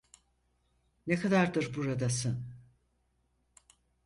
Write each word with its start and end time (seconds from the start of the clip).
Ne 1.07 1.15
kadardır 1.19 1.73
buradasın? 1.75 2.45